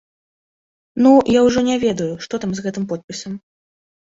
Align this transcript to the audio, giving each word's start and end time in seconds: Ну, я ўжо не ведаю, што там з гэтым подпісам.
Ну, 1.05 1.11
я 1.39 1.43
ўжо 1.47 1.59
не 1.69 1.77
ведаю, 1.85 2.09
што 2.27 2.33
там 2.47 2.51
з 2.61 2.67
гэтым 2.69 2.83
подпісам. 2.95 3.33